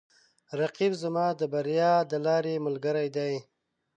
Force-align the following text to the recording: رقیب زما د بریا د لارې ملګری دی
رقیب 0.59 0.93
زما 1.03 1.25
د 1.39 1.41
بریا 1.53 1.93
د 2.11 2.13
لارې 2.25 2.63
ملګری 2.65 3.07
دی 3.15 3.33